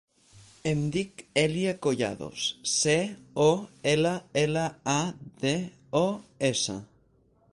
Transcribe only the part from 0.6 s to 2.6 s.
Em dic Èlia Collados: